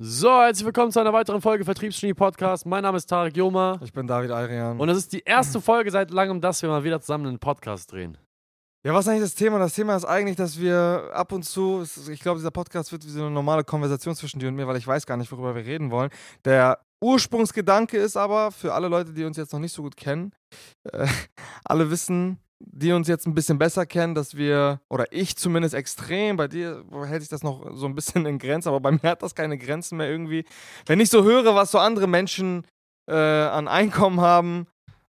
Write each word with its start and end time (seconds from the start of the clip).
So, 0.00 0.30
herzlich 0.30 0.64
willkommen 0.64 0.92
zu 0.92 1.00
einer 1.00 1.12
weiteren 1.12 1.40
Folge 1.40 1.64
Vertriebsgenie 1.64 2.14
Podcast. 2.14 2.64
Mein 2.64 2.84
Name 2.84 2.98
ist 2.98 3.06
Tarek 3.06 3.36
Joma 3.36 3.80
Ich 3.82 3.92
bin 3.92 4.06
David 4.06 4.30
Ayrian. 4.30 4.78
und 4.78 4.88
es 4.88 4.98
ist 4.98 5.12
die 5.12 5.24
erste 5.24 5.60
Folge 5.60 5.90
seit 5.90 6.12
langem, 6.12 6.40
dass 6.40 6.62
wir 6.62 6.68
mal 6.68 6.84
wieder 6.84 7.00
zusammen 7.00 7.26
einen 7.26 7.40
Podcast 7.40 7.90
drehen. 7.90 8.16
ja, 8.86 8.94
was 8.94 9.06
ist 9.06 9.08
eigentlich 9.10 9.24
das 9.24 9.34
Thema? 9.34 9.58
Das 9.58 9.74
Thema 9.74 9.96
ist 9.96 10.04
eigentlich, 10.04 10.36
dass 10.36 10.60
wir 10.60 11.10
ab 11.12 11.32
und 11.32 11.42
zu, 11.42 11.84
ich 12.12 12.20
glaube, 12.20 12.38
dieser 12.38 12.52
Podcast 12.52 12.92
wird 12.92 13.04
wie 13.04 13.10
so 13.10 13.22
eine 13.22 13.32
normale 13.32 13.64
Konversation 13.64 14.14
zwischen 14.14 14.38
dir 14.38 14.46
und 14.46 14.54
mir, 14.54 14.68
weil 14.68 14.76
ich 14.76 14.86
weiß 14.86 15.04
gar 15.04 15.16
nicht, 15.16 15.32
worüber 15.32 15.56
wir 15.56 15.66
reden 15.66 15.90
wollen. 15.90 16.10
Der 16.44 16.78
Ursprungsgedanke 17.02 17.98
ist 17.98 18.16
aber, 18.16 18.52
für 18.52 18.74
alle 18.74 18.86
Leute, 18.86 19.12
die 19.12 19.24
uns 19.24 19.36
jetzt 19.36 19.52
noch 19.52 19.58
nicht 19.58 19.72
so 19.72 19.82
gut 19.82 19.96
kennen, 19.96 20.32
äh, 20.92 21.08
alle 21.64 21.90
wissen, 21.90 22.38
die 22.78 22.92
uns 22.92 23.08
jetzt 23.08 23.26
ein 23.26 23.34
bisschen 23.34 23.58
besser 23.58 23.86
kennen, 23.86 24.14
dass 24.14 24.36
wir, 24.36 24.80
oder 24.88 25.12
ich 25.12 25.36
zumindest 25.36 25.74
extrem, 25.74 26.36
bei 26.36 26.48
dir 26.48 26.84
hält 27.04 27.22
sich 27.22 27.28
das 27.28 27.42
noch 27.42 27.74
so 27.74 27.86
ein 27.86 27.94
bisschen 27.94 28.24
in 28.26 28.38
Grenzen, 28.38 28.68
aber 28.68 28.80
bei 28.80 28.92
mir 28.92 29.02
hat 29.02 29.22
das 29.22 29.34
keine 29.34 29.58
Grenzen 29.58 29.98
mehr 29.98 30.08
irgendwie. 30.08 30.44
Wenn 30.86 31.00
ich 31.00 31.10
so 31.10 31.24
höre, 31.24 31.54
was 31.54 31.72
so 31.72 31.78
andere 31.78 32.06
Menschen 32.06 32.64
äh, 33.10 33.14
an 33.14 33.68
Einkommen 33.68 34.20
haben, 34.20 34.66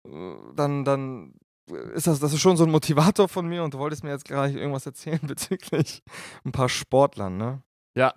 äh, 0.06 0.10
dann, 0.56 0.84
dann 0.84 1.34
ist 1.94 2.08
das, 2.08 2.20
das 2.20 2.34
ist 2.34 2.42
schon 2.42 2.58
so 2.58 2.66
ein 2.66 2.72
Motivator 2.72 3.30
von 3.30 3.48
mir 3.48 3.64
und 3.64 3.74
du 3.74 3.80
wolltest 3.80 4.04
mir 4.04 4.12
jetzt 4.12 4.26
gleich 4.26 4.56
irgendwas 4.56 4.86
erzählen 4.86 5.22
bezüglich 5.24 6.04
ein 6.44 6.52
paar 6.52 6.70
Sportlern, 6.70 7.38
ne? 7.38 7.62
Ja, 7.98 8.14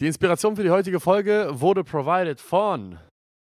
die 0.00 0.06
Inspiration 0.06 0.56
für 0.56 0.62
die 0.62 0.70
heutige 0.70 1.00
Folge 1.00 1.50
wurde 1.52 1.84
provided 1.84 2.40
von 2.40 2.98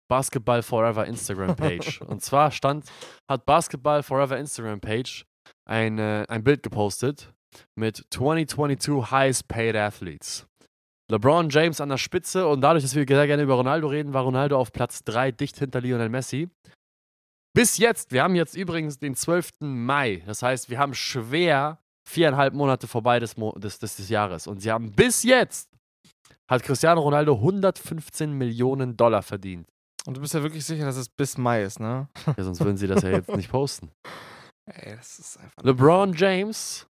Basketball 0.10 0.62
Forever 0.62 1.06
Instagram 1.06 1.56
Page. 1.56 2.02
und 2.08 2.22
zwar 2.22 2.52
stand, 2.52 2.86
hat 3.30 3.46
Basketball 3.46 4.04
Forever 4.04 4.38
Instagram 4.38 4.82
Page 4.82 5.26
ein, 5.66 6.00
äh, 6.00 6.26
ein 6.28 6.44
Bild 6.44 6.64
gepostet 6.64 7.34
mit 7.76 8.06
2022 8.12 9.12
Highest 9.12 9.48
Paid 9.48 9.76
Athletes. 9.76 10.48
LeBron 11.12 11.50
James 11.50 11.82
an 11.82 11.90
der 11.90 11.98
Spitze 11.98 12.48
und 12.48 12.62
dadurch, 12.62 12.84
dass 12.84 12.96
wir 12.96 13.06
sehr 13.06 13.28
gerne 13.28 13.44
über 13.44 13.56
Ronaldo 13.56 13.88
reden, 13.88 14.14
war 14.14 14.24
Ronaldo 14.24 14.58
auf 14.58 14.72
Platz 14.72 15.04
3 15.04 15.32
dicht 15.32 15.58
hinter 15.60 15.82
Lionel 15.82 16.10
Messi. 16.10 16.50
Bis 17.54 17.78
jetzt, 17.78 18.14
wir 18.14 18.24
haben 18.24 18.36
jetzt 18.36 18.56
übrigens 18.56 18.98
den 18.98 19.16
12. 19.16 19.52
Mai, 19.60 20.24
das 20.26 20.42
heißt, 20.42 20.70
wir 20.70 20.80
haben 20.80 20.94
schwer 20.94 21.80
viereinhalb 22.08 22.54
Monate 22.54 22.88
vorbei 22.88 23.20
des, 23.20 23.36
Mo 23.36 23.52
des, 23.60 23.78
des, 23.80 23.98
des 23.98 24.10
Jahres 24.10 24.48
und 24.48 24.62
sie 24.62 24.72
haben 24.72 24.94
bis 24.94 25.24
jetzt, 25.24 25.70
hat 26.50 26.64
Cristiano 26.64 27.02
Ronaldo 27.02 27.36
115 27.36 28.32
Millionen 28.32 28.96
Dollar 28.96 29.22
verdient. 29.22 29.68
Und 30.06 30.18
du 30.18 30.22
bist 30.22 30.34
ja 30.34 30.42
wirklich 30.42 30.66
sicher, 30.66 30.86
dass 30.86 30.96
es 30.96 31.10
bis 31.10 31.38
Mai 31.38 31.64
ist, 31.64 31.80
ne? 31.80 32.08
Ja, 32.26 32.44
sonst 32.44 32.62
würden 32.62 32.78
sie 32.78 32.88
das 32.88 33.04
ja 33.04 33.12
jetzt 33.12 33.36
nicht 33.36 33.52
posten. 33.52 33.92
Ey, 34.66 34.96
das 34.96 35.20
ist 35.20 35.38
einfach. 35.38 35.64
LeBron 35.64 36.14
James 36.14 36.88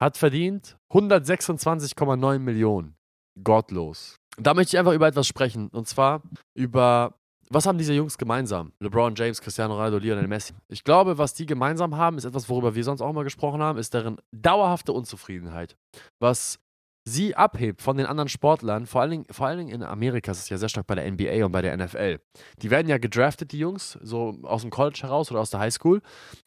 hat 0.00 0.16
verdient 0.16 0.76
126,9 0.90 2.38
Millionen. 2.38 2.96
Gottlos. 3.42 4.16
Da 4.36 4.54
möchte 4.54 4.76
ich 4.76 4.78
einfach 4.78 4.92
über 4.92 5.06
etwas 5.06 5.26
sprechen. 5.26 5.68
Und 5.68 5.86
zwar 5.88 6.22
über, 6.54 7.14
was 7.48 7.66
haben 7.66 7.78
diese 7.78 7.94
Jungs 7.94 8.18
gemeinsam? 8.18 8.72
LeBron 8.80 9.14
James, 9.14 9.40
Cristiano 9.40 9.74
Ronaldo, 9.74 9.98
Lionel 9.98 10.26
Messi. 10.26 10.54
Ich 10.68 10.84
glaube, 10.84 11.18
was 11.18 11.34
die 11.34 11.46
gemeinsam 11.46 11.96
haben, 11.96 12.18
ist 12.18 12.24
etwas, 12.24 12.48
worüber 12.48 12.74
wir 12.74 12.84
sonst 12.84 13.00
auch 13.00 13.12
mal 13.12 13.24
gesprochen 13.24 13.62
haben, 13.62 13.78
ist 13.78 13.94
deren 13.94 14.18
dauerhafte 14.32 14.92
Unzufriedenheit. 14.92 15.76
Was 16.18 16.58
sie 17.04 17.34
abhebt 17.34 17.82
von 17.82 17.96
den 17.96 18.06
anderen 18.06 18.28
Sportlern, 18.28 18.86
vor 18.86 19.00
allen, 19.00 19.10
Dingen, 19.10 19.26
vor 19.30 19.46
allen 19.46 19.58
Dingen 19.58 19.70
in 19.70 19.82
Amerika 19.82 20.30
ist 20.32 20.38
es 20.38 20.48
ja 20.48 20.56
sehr 20.56 20.68
stark 20.68 20.86
bei 20.86 20.94
der 20.94 21.10
NBA 21.10 21.44
und 21.44 21.52
bei 21.52 21.62
der 21.62 21.76
NFL. 21.76 22.20
Die 22.58 22.70
werden 22.70 22.88
ja 22.88 22.98
gedraftet, 22.98 23.52
die 23.52 23.58
Jungs, 23.58 23.98
so 24.02 24.38
aus 24.42 24.62
dem 24.62 24.70
College 24.70 25.00
heraus 25.02 25.30
oder 25.30 25.40
aus 25.40 25.50
der 25.50 25.60
Highschool. 25.60 26.00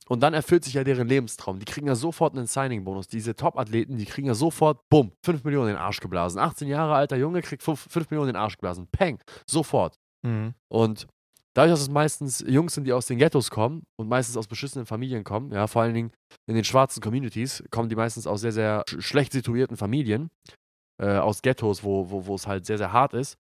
Und 0.07 0.21
dann 0.21 0.33
erfüllt 0.33 0.63
sich 0.63 0.75
ja 0.75 0.83
deren 0.83 1.07
Lebenstraum. 1.07 1.59
Die 1.59 1.65
kriegen 1.65 1.87
ja 1.87 1.95
sofort 1.95 2.35
einen 2.35 2.47
Signing-Bonus. 2.47 3.07
Diese 3.07 3.35
Top-Athleten, 3.35 3.97
die 3.97 4.05
kriegen 4.05 4.27
ja 4.27 4.35
sofort, 4.35 4.87
bumm, 4.89 5.11
5 5.23 5.43
Millionen 5.43 5.69
in 5.69 5.75
den 5.75 5.81
Arsch 5.81 5.99
geblasen. 5.99 6.39
18 6.39 6.67
Jahre 6.67 6.93
alter 6.95 7.17
Junge 7.17 7.41
kriegt 7.41 7.63
5, 7.63 8.09
Millionen 8.09 8.29
in 8.29 8.33
den 8.35 8.41
Arsch 8.41 8.57
geblasen. 8.57 8.87
Peng, 8.91 9.19
sofort. 9.47 9.97
Mhm. 10.21 10.53
Und 10.67 11.07
dadurch, 11.55 11.73
dass 11.73 11.81
es 11.81 11.89
meistens 11.89 12.43
Jungs 12.47 12.75
sind, 12.75 12.83
die 12.83 12.93
aus 12.93 13.07
den 13.07 13.17
Ghettos 13.17 13.49
kommen 13.49 13.83
und 13.97 14.07
meistens 14.07 14.37
aus 14.37 14.47
beschissenen 14.47 14.85
Familien 14.85 15.23
kommen, 15.23 15.51
ja, 15.51 15.65
vor 15.67 15.81
allen 15.81 15.93
Dingen 15.93 16.11
in 16.47 16.55
den 16.55 16.63
schwarzen 16.63 17.01
Communities, 17.01 17.63
kommen 17.71 17.89
die 17.89 17.95
meistens 17.95 18.27
aus 18.27 18.41
sehr, 18.41 18.51
sehr 18.51 18.83
sch 18.87 19.01
schlecht 19.01 19.31
situierten 19.31 19.77
Familien, 19.77 20.29
äh, 21.01 21.17
aus 21.17 21.41
Ghettos, 21.41 21.83
wo, 21.83 22.09
wo, 22.09 22.27
wo 22.27 22.35
es 22.35 22.45
halt 22.45 22.65
sehr, 22.65 22.77
sehr 22.77 22.91
hart 22.91 23.13
ist, 23.13 23.37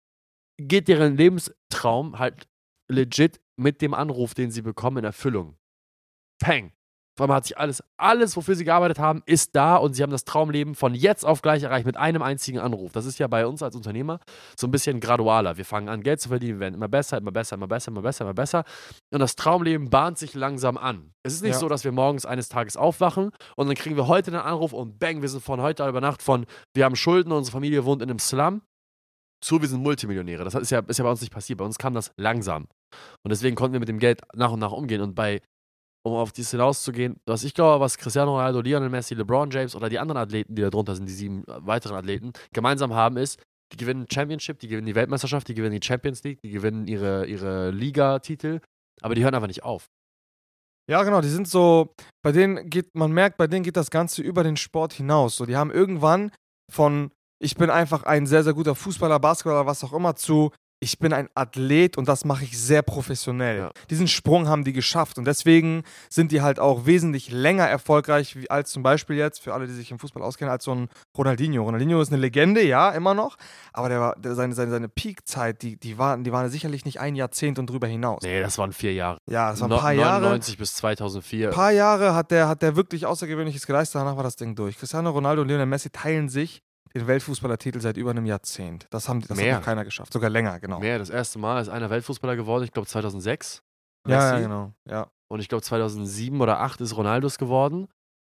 geht 0.59 0.87
deren 0.87 1.15
Lebenstraum 1.15 2.19
halt 2.19 2.47
legit 2.91 3.39
mit 3.57 3.81
dem 3.81 3.93
Anruf, 3.93 4.33
den 4.33 4.51
sie 4.51 4.61
bekommen, 4.61 4.97
in 4.97 5.05
Erfüllung. 5.05 5.55
Peng. 6.41 6.73
Vor 7.19 7.25
allem 7.25 7.35
hat 7.35 7.43
sich 7.43 7.57
alles, 7.57 7.83
alles, 7.97 8.37
wofür 8.37 8.55
sie 8.55 8.63
gearbeitet 8.63 8.97
haben, 8.97 9.21
ist 9.25 9.53
da 9.53 9.75
und 9.75 9.93
sie 9.93 10.03
haben 10.03 10.09
das 10.09 10.23
Traumleben 10.23 10.73
von 10.73 10.95
jetzt 10.95 11.25
auf 11.25 11.41
gleich 11.41 11.63
erreicht 11.63 11.85
mit 11.85 11.97
einem 11.97 12.21
einzigen 12.21 12.59
Anruf. 12.59 12.93
Das 12.93 13.05
ist 13.05 13.19
ja 13.19 13.27
bei 13.27 13.45
uns 13.45 13.61
als 13.61 13.75
Unternehmer 13.75 14.21
so 14.57 14.67
ein 14.67 14.71
bisschen 14.71 15.01
gradualer. 15.01 15.57
Wir 15.57 15.65
fangen 15.65 15.89
an, 15.89 16.01
Geld 16.01 16.21
zu 16.21 16.29
verdienen, 16.29 16.53
wir 16.53 16.59
werden 16.61 16.75
immer 16.75 16.87
besser, 16.87 17.17
immer 17.17 17.33
besser, 17.33 17.57
immer 17.57 17.67
besser, 17.67 17.91
immer 17.91 18.01
besser, 18.03 18.23
immer 18.23 18.33
besser. 18.33 18.63
Und 19.11 19.19
das 19.19 19.35
Traumleben 19.35 19.89
bahnt 19.89 20.17
sich 20.17 20.33
langsam 20.33 20.77
an. 20.77 21.11
Es 21.23 21.33
ist 21.33 21.41
nicht 21.41 21.55
Ja. 21.55 21.59
so, 21.59 21.67
dass 21.67 21.83
wir 21.83 21.91
morgens 21.91 22.25
eines 22.25 22.47
Tages 22.47 22.77
aufwachen 22.77 23.31
und 23.57 23.67
dann 23.67 23.75
kriegen 23.75 23.97
wir 23.97 24.07
heute 24.07 24.31
einen 24.31 24.39
Anruf 24.39 24.71
und 24.71 24.97
bang, 24.97 25.21
wir 25.21 25.27
sind 25.27 25.43
von 25.43 25.59
heute 25.59 25.85
über 25.89 25.99
Nacht 25.99 26.21
von, 26.21 26.45
wir 26.73 26.85
haben 26.85 26.95
Schulden, 26.95 27.33
unsere 27.33 27.51
Familie 27.51 27.83
wohnt 27.83 28.01
in 28.01 28.09
einem 28.09 28.19
Slum, 28.19 28.61
zu, 29.43 29.59
wir 29.59 29.67
sind 29.67 29.83
Multimillionäre. 29.83 30.45
Das 30.45 30.55
ist 30.55 30.69
ja, 30.69 30.79
ist 30.79 30.99
ja 30.99 31.03
bei 31.03 31.11
uns 31.11 31.19
nicht 31.19 31.33
passiert. 31.33 31.59
Bei 31.59 31.65
uns 31.65 31.77
kam 31.77 31.93
das 31.93 32.13
langsam. 32.15 32.67
Und 33.23 33.29
deswegen 33.31 33.57
konnten 33.57 33.73
wir 33.73 33.79
mit 33.81 33.89
dem 33.89 33.99
Geld 33.99 34.21
nach 34.33 34.51
und 34.53 34.59
nach 34.59 34.71
umgehen. 34.71 35.01
Und 35.01 35.15
bei, 35.15 35.41
um 36.03 36.13
auf 36.13 36.31
dies 36.31 36.51
hinauszugehen, 36.51 37.19
was 37.25 37.43
ich 37.43 37.53
glaube, 37.53 37.83
was 37.83 37.97
Cristiano 37.97 38.31
Ronaldo, 38.31 38.61
Lionel 38.61 38.89
Messi, 38.89 39.15
LeBron 39.15 39.49
James 39.51 39.75
oder 39.75 39.89
die 39.89 39.99
anderen 39.99 40.21
Athleten, 40.21 40.55
die 40.55 40.61
da 40.61 40.69
drunter 40.69 40.95
sind, 40.95 41.07
die 41.07 41.13
sieben 41.13 41.43
weiteren 41.47 41.97
Athleten, 41.97 42.31
gemeinsam 42.53 42.93
haben, 42.93 43.17
ist, 43.17 43.41
die 43.73 43.77
gewinnen 43.77 44.07
Championship, 44.09 44.59
die 44.59 44.67
gewinnen 44.67 44.87
die 44.87 44.95
Weltmeisterschaft, 44.95 45.47
die 45.47 45.53
gewinnen 45.53 45.79
die 45.79 45.85
Champions 45.85 46.23
League, 46.23 46.41
die 46.41 46.49
gewinnen 46.49 46.87
ihre, 46.87 47.25
ihre 47.25 47.71
Liga-Titel, 47.71 48.61
aber 49.01 49.15
die 49.15 49.23
hören 49.23 49.35
einfach 49.35 49.47
nicht 49.47 49.63
auf. 49.63 49.87
Ja, 50.89 51.03
genau, 51.03 51.21
die 51.21 51.29
sind 51.29 51.47
so, 51.47 51.93
bei 52.23 52.31
denen 52.31 52.67
geht, 52.69 52.95
man 52.95 53.11
merkt, 53.11 53.37
bei 53.37 53.45
denen 53.45 53.63
geht 53.63 53.77
das 53.77 53.91
Ganze 53.91 54.23
über 54.23 54.43
den 54.43 54.57
Sport 54.57 54.93
hinaus. 54.93 55.35
So, 55.35 55.45
die 55.45 55.55
haben 55.55 55.69
irgendwann 55.69 56.31
von, 56.71 57.11
ich 57.39 57.55
bin 57.55 57.69
einfach 57.69 58.03
ein 58.03 58.25
sehr, 58.25 58.43
sehr 58.43 58.55
guter 58.55 58.73
Fußballer, 58.73 59.19
Basketballer, 59.19 59.67
was 59.67 59.83
auch 59.83 59.93
immer, 59.93 60.15
zu, 60.15 60.51
ich 60.81 60.97
bin 60.99 61.11
ein 61.11 61.27
Athlet 61.35 61.97
und 61.97 62.07
das 62.07 62.23
mache 62.23 62.45
ich 62.45 62.57
sehr 62.57 62.81
professionell. 62.81 63.57
Ja. 63.57 63.71
Diesen 63.89 64.07
Sprung 64.07 64.47
haben 64.47 64.63
die 64.63 64.71
geschafft 64.71 65.17
und 65.17 65.25
deswegen 65.25 65.83
sind 66.09 66.31
die 66.31 66.41
halt 66.41 66.59
auch 66.59 66.85
wesentlich 66.85 67.31
länger 67.31 67.65
erfolgreich 67.67 68.37
als 68.49 68.71
zum 68.71 68.81
Beispiel 68.81 69.17
jetzt, 69.17 69.41
für 69.41 69.53
alle, 69.53 69.67
die 69.67 69.73
sich 69.73 69.91
im 69.91 69.99
Fußball 69.99 70.23
auskennen, 70.23 70.51
als 70.51 70.63
so 70.63 70.73
ein 70.73 70.87
Ronaldinho. 71.17 71.63
Ronaldinho 71.63 72.01
ist 72.01 72.13
eine 72.13 72.21
Legende, 72.21 72.63
ja, 72.63 72.91
immer 72.91 73.13
noch, 73.13 73.35
aber 73.73 73.89
der 73.89 73.99
war, 73.99 74.15
der, 74.15 74.35
seine, 74.35 74.53
seine, 74.53 74.71
seine 74.71 74.87
Peakzeit, 74.87 75.61
die, 75.61 75.75
die, 75.77 75.97
war, 75.97 76.17
die 76.17 76.31
war 76.31 76.47
sicherlich 76.49 76.85
nicht 76.85 76.99
ein 77.01 77.15
Jahrzehnt 77.15 77.59
und 77.59 77.69
drüber 77.69 77.87
hinaus. 77.87 78.21
Nee, 78.23 78.39
das 78.39 78.57
waren 78.57 78.71
vier 78.71 78.93
Jahre. 78.93 79.17
Ja, 79.29 79.51
das 79.51 79.59
waren 79.59 79.69
No- 79.69 79.75
ein 79.75 79.81
paar 79.81 79.91
Jahre. 79.93 80.21
99 80.21 80.57
bis 80.57 80.75
2004. 80.75 81.49
Ein 81.49 81.53
paar 81.53 81.71
Jahre 81.71 82.15
hat 82.15 82.31
der, 82.31 82.47
hat 82.47 82.61
der 82.61 82.77
wirklich 82.77 83.05
Außergewöhnliches 83.05 83.67
geleistet, 83.67 83.99
danach 83.99 84.15
war 84.15 84.23
das 84.23 84.37
Ding 84.37 84.55
durch. 84.55 84.77
Cristiano 84.77 85.09
Ronaldo 85.09 85.41
und 85.41 85.49
Lionel 85.49 85.65
Messi 85.65 85.89
teilen 85.89 86.29
sich 86.29 86.61
den 86.93 87.07
Weltfußballertitel 87.07 87.79
seit 87.79 87.97
über 87.97 88.11
einem 88.11 88.25
Jahrzehnt. 88.25 88.87
Das, 88.89 89.07
haben, 89.07 89.21
das 89.21 89.37
Mehr. 89.37 89.55
hat 89.55 89.61
noch 89.61 89.65
keiner 89.65 89.85
geschafft, 89.85 90.13
sogar 90.13 90.29
länger, 90.29 90.59
genau. 90.59 90.79
Mehr, 90.79 90.99
das 90.99 91.09
erste 91.09 91.39
Mal 91.39 91.61
ist 91.61 91.69
einer 91.69 91.89
Weltfußballer 91.89 92.35
geworden, 92.35 92.63
ich 92.63 92.71
glaube 92.71 92.87
2006. 92.87 93.61
Ja, 94.07 94.33
ja, 94.33 94.39
genau. 94.39 94.73
Ja. 94.85 95.11
Und 95.27 95.39
ich 95.39 95.47
glaube 95.47 95.61
2007 95.61 96.39
oder 96.41 96.53
2008 96.53 96.81
ist 96.81 96.97
Ronaldos 96.97 97.37
geworden. 97.37 97.87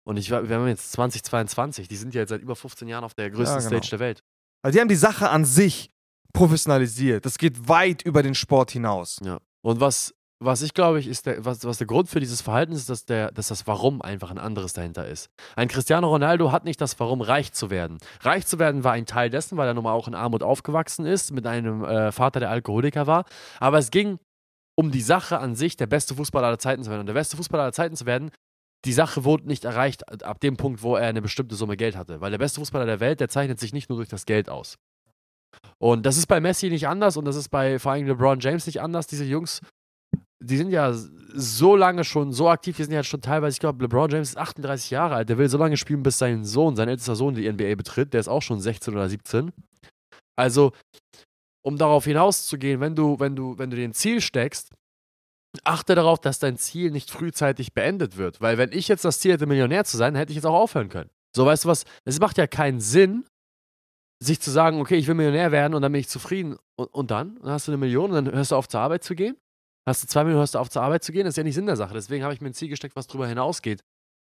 Und 0.04 0.16
ich, 0.16 0.30
wir 0.30 0.38
haben 0.38 0.68
jetzt 0.68 0.92
2022. 0.92 1.88
Die 1.88 1.96
sind 1.96 2.14
ja 2.14 2.20
jetzt 2.20 2.30
seit 2.30 2.40
über 2.40 2.54
15 2.54 2.86
Jahren 2.86 3.04
auf 3.04 3.14
der 3.14 3.30
größten 3.30 3.60
Ja, 3.60 3.68
genau. 3.68 3.82
Stage 3.82 3.90
der 3.90 3.98
Welt. 3.98 4.22
Also 4.62 4.76
die 4.76 4.80
haben 4.80 4.88
die 4.88 4.94
Sache 4.94 5.28
an 5.28 5.44
sich 5.44 5.90
professionalisiert. 6.32 7.26
Das 7.26 7.38
geht 7.38 7.68
weit 7.68 8.02
über 8.02 8.22
den 8.22 8.34
Sport 8.34 8.70
hinaus. 8.70 9.18
Ja. 9.22 9.38
Und 9.62 9.80
was, 9.80 10.14
was 10.38 10.62
ich 10.62 10.74
glaube 10.74 11.00
ich, 11.00 11.06
ist 11.06 11.26
der, 11.26 11.44
was, 11.44 11.64
was 11.64 11.78
der 11.78 11.86
Grund 11.86 12.08
für 12.08 12.20
dieses 12.20 12.42
Verhalten 12.42 12.72
ist, 12.72 12.90
dass, 12.90 13.06
der, 13.06 13.30
dass 13.32 13.48
das 13.48 13.66
Warum 13.66 14.02
einfach 14.02 14.30
ein 14.30 14.38
anderes 14.38 14.74
dahinter 14.74 15.06
ist. 15.06 15.30
Ein 15.56 15.68
Cristiano 15.68 16.08
Ronaldo 16.08 16.52
hat 16.52 16.64
nicht 16.64 16.80
das 16.80 16.98
Warum, 17.00 17.22
reich 17.22 17.52
zu 17.52 17.70
werden. 17.70 17.98
Reich 18.20 18.46
zu 18.46 18.58
werden 18.58 18.84
war 18.84 18.92
ein 18.92 19.06
Teil 19.06 19.30
dessen, 19.30 19.56
weil 19.56 19.66
er 19.66 19.74
nun 19.74 19.84
mal 19.84 19.92
auch 19.92 20.08
in 20.08 20.14
Armut 20.14 20.42
aufgewachsen 20.42 21.06
ist, 21.06 21.32
mit 21.32 21.46
einem 21.46 21.84
äh, 21.84 22.12
Vater, 22.12 22.40
der 22.40 22.50
Alkoholiker 22.50 23.06
war. 23.06 23.24
Aber 23.60 23.78
es 23.78 23.90
ging 23.90 24.18
um 24.78 24.90
die 24.90 25.00
Sache 25.00 25.38
an 25.38 25.54
sich, 25.54 25.76
der 25.76 25.86
beste 25.86 26.14
Fußballer 26.14 26.48
aller 26.48 26.58
Zeiten 26.58 26.84
zu 26.84 26.90
werden. 26.90 27.00
Und 27.00 27.06
der 27.06 27.14
beste 27.14 27.36
Fußballer 27.36 27.64
aller 27.64 27.72
Zeiten 27.72 27.96
zu 27.96 28.04
werden, 28.04 28.30
die 28.84 28.92
Sache 28.92 29.24
wurde 29.24 29.46
nicht 29.46 29.64
erreicht 29.64 30.22
ab 30.22 30.38
dem 30.40 30.58
Punkt, 30.58 30.82
wo 30.82 30.96
er 30.96 31.08
eine 31.08 31.22
bestimmte 31.22 31.56
Summe 31.56 31.78
Geld 31.78 31.96
hatte. 31.96 32.20
Weil 32.20 32.30
der 32.30 32.38
beste 32.38 32.60
Fußballer 32.60 32.84
der 32.84 33.00
Welt, 33.00 33.20
der 33.20 33.30
zeichnet 33.30 33.58
sich 33.58 33.72
nicht 33.72 33.88
nur 33.88 33.96
durch 33.96 34.10
das 34.10 34.26
Geld 34.26 34.50
aus. 34.50 34.76
Und 35.78 36.04
das 36.04 36.18
ist 36.18 36.26
bei 36.26 36.40
Messi 36.40 36.68
nicht 36.68 36.86
anders 36.86 37.16
und 37.16 37.24
das 37.24 37.36
ist 37.36 37.48
bei 37.48 37.78
vor 37.78 37.92
allem 37.92 38.06
LeBron 38.06 38.40
James 38.40 38.66
nicht 38.66 38.82
anders. 38.82 39.06
Diese 39.06 39.24
Jungs, 39.24 39.60
die 40.40 40.56
sind 40.56 40.70
ja 40.70 40.92
so 40.92 41.76
lange 41.76 42.04
schon 42.04 42.32
so 42.32 42.48
aktiv, 42.48 42.76
die 42.76 42.84
sind 42.84 42.92
ja 42.92 43.02
schon 43.02 43.20
teilweise, 43.20 43.54
ich 43.54 43.60
glaube, 43.60 43.82
LeBron 43.84 44.10
James 44.10 44.30
ist 44.30 44.36
38 44.36 44.90
Jahre 44.90 45.14
alt, 45.16 45.28
der 45.28 45.38
will 45.38 45.48
so 45.48 45.58
lange 45.58 45.76
spielen, 45.76 46.02
bis 46.02 46.18
sein 46.18 46.44
Sohn, 46.44 46.76
sein 46.76 46.88
ältester 46.88 47.16
Sohn 47.16 47.34
die 47.34 47.50
NBA 47.50 47.74
betritt, 47.74 48.12
der 48.12 48.20
ist 48.20 48.28
auch 48.28 48.42
schon 48.42 48.60
16 48.60 48.94
oder 48.94 49.08
17. 49.08 49.52
Also, 50.38 50.72
um 51.64 51.78
darauf 51.78 52.04
hinauszugehen, 52.04 52.80
wenn 52.80 52.94
du, 52.94 53.18
wenn 53.18 53.34
du, 53.34 53.58
wenn 53.58 53.70
du 53.70 53.76
den 53.76 53.92
Ziel 53.92 54.20
steckst, 54.20 54.70
achte 55.64 55.94
darauf, 55.94 56.20
dass 56.20 56.38
dein 56.38 56.58
Ziel 56.58 56.90
nicht 56.90 57.10
frühzeitig 57.10 57.72
beendet 57.72 58.16
wird. 58.16 58.40
Weil 58.40 58.58
wenn 58.58 58.72
ich 58.72 58.88
jetzt 58.88 59.04
das 59.04 59.20
Ziel 59.20 59.32
hätte, 59.32 59.46
Millionär 59.46 59.84
zu 59.84 59.96
sein, 59.96 60.14
hätte 60.14 60.32
ich 60.32 60.36
jetzt 60.36 60.44
auch 60.44 60.54
aufhören 60.54 60.88
können. 60.88 61.10
So, 61.34 61.46
weißt 61.46 61.64
du 61.64 61.68
was? 61.68 61.84
Es 62.04 62.20
macht 62.20 62.38
ja 62.38 62.46
keinen 62.46 62.80
Sinn, 62.80 63.24
sich 64.22 64.40
zu 64.40 64.50
sagen, 64.50 64.80
okay, 64.80 64.96
ich 64.96 65.06
will 65.06 65.14
Millionär 65.14 65.52
werden 65.52 65.74
und 65.74 65.82
dann 65.82 65.92
bin 65.92 66.00
ich 66.00 66.08
zufrieden. 66.08 66.56
Und, 66.76 66.86
und 66.94 67.10
dann? 67.10 67.36
Dann 67.42 67.50
hast 67.50 67.68
du 67.68 67.72
eine 67.72 67.78
Million 67.78 68.10
und 68.12 68.26
dann 68.26 68.34
hörst 68.34 68.52
du 68.52 68.56
auf 68.56 68.68
zur 68.68 68.80
Arbeit 68.80 69.04
zu 69.04 69.14
gehen. 69.14 69.36
Hast 69.86 70.02
du 70.02 70.08
zwei 70.08 70.24
Millionen, 70.24 70.40
hörst 70.40 70.54
du 70.54 70.58
auf 70.58 70.68
zur 70.68 70.82
Arbeit 70.82 71.04
zu 71.04 71.12
gehen. 71.12 71.24
Das 71.24 71.32
ist 71.32 71.36
ja 71.36 71.44
nicht 71.44 71.54
Sinn 71.54 71.66
der 71.66 71.76
Sache. 71.76 71.94
Deswegen 71.94 72.24
habe 72.24 72.34
ich 72.34 72.40
mir 72.40 72.48
ein 72.48 72.54
Ziel 72.54 72.68
gesteckt, 72.68 72.96
was 72.96 73.06
darüber 73.06 73.28
hinausgeht 73.28 73.84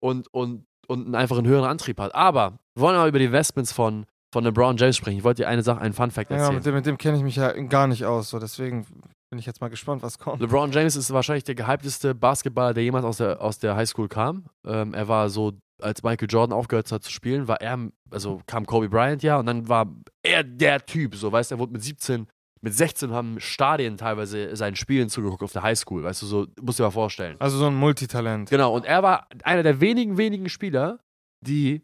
und, 0.00 0.32
und, 0.32 0.66
und 0.86 1.06
einen 1.06 1.14
einfachen 1.14 1.46
höheren 1.46 1.68
Antrieb 1.68 1.98
hat. 1.98 2.14
Aber 2.14 2.58
wir 2.74 2.82
wollen 2.82 2.96
aber 2.96 3.08
über 3.08 3.18
die 3.18 3.24
Investments 3.24 3.72
von, 3.72 4.04
von 4.32 4.44
LeBron 4.44 4.76
James 4.76 4.96
sprechen. 4.96 5.16
Ich 5.16 5.24
wollte 5.24 5.42
dir 5.42 5.48
eine 5.48 5.62
Sache, 5.62 5.80
einen 5.80 5.94
Fun 5.94 6.10
Fact 6.10 6.30
erzählen. 6.30 6.50
Ja, 6.50 6.54
mit 6.54 6.66
dem, 6.66 6.74
mit 6.74 6.86
dem 6.86 6.98
kenne 6.98 7.16
ich 7.16 7.22
mich 7.22 7.36
ja 7.36 7.52
gar 7.62 7.86
nicht 7.86 8.04
aus. 8.04 8.28
So, 8.28 8.38
deswegen 8.38 8.86
bin 9.30 9.38
ich 9.38 9.46
jetzt 9.46 9.62
mal 9.62 9.68
gespannt, 9.68 10.02
was 10.02 10.18
kommt. 10.18 10.42
LeBron 10.42 10.70
James 10.70 10.96
ist 10.96 11.10
wahrscheinlich 11.12 11.44
der 11.44 11.54
gehypteste 11.54 12.14
Basketballer, 12.14 12.74
der 12.74 12.82
jemals 12.82 13.06
aus 13.06 13.16
der, 13.16 13.40
aus 13.40 13.58
der 13.58 13.74
Highschool 13.74 14.08
kam. 14.08 14.44
Ähm, 14.66 14.92
er 14.92 15.08
war 15.08 15.30
so, 15.30 15.52
als 15.80 16.02
Michael 16.02 16.28
Jordan 16.30 16.56
aufgehört 16.56 16.92
hat 16.92 17.04
zu 17.04 17.10
spielen, 17.10 17.48
war 17.48 17.60
er, 17.62 17.90
also 18.10 18.42
kam 18.46 18.66
Kobe 18.66 18.88
Bryant 18.88 19.22
ja 19.22 19.38
und 19.38 19.46
dann 19.46 19.68
war 19.68 19.86
er 20.22 20.44
der 20.44 20.84
Typ, 20.84 21.14
so 21.14 21.30
weißt 21.30 21.50
du, 21.50 21.54
er 21.54 21.58
wurde 21.58 21.72
mit 21.72 21.82
17, 21.82 22.26
mit 22.60 22.74
16 22.74 23.12
haben 23.12 23.40
Stadien 23.40 23.96
teilweise 23.96 24.54
seinen 24.56 24.76
Spielen 24.76 25.08
zugeguckt 25.08 25.42
auf 25.42 25.52
der 25.52 25.62
Highschool, 25.62 26.02
weißt 26.02 26.22
du, 26.22 26.26
so, 26.26 26.46
musst 26.60 26.78
du 26.78 26.82
dir 26.82 26.88
mal 26.88 26.92
vorstellen. 26.92 27.36
Also 27.38 27.58
so 27.58 27.66
ein 27.66 27.74
Multitalent. 27.74 28.50
Genau, 28.50 28.74
und 28.74 28.84
er 28.84 29.02
war 29.02 29.28
einer 29.44 29.62
der 29.62 29.80
wenigen, 29.80 30.16
wenigen 30.16 30.48
Spieler, 30.48 31.00
die 31.44 31.82